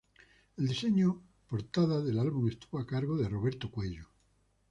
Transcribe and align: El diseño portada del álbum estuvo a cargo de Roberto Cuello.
El 0.57 0.67
diseño 0.67 1.21
portada 1.47 2.01
del 2.01 2.17
álbum 2.17 2.47
estuvo 2.49 2.79
a 2.79 2.87
cargo 2.87 3.17
de 3.19 3.29
Roberto 3.29 3.69
Cuello. 3.69 4.07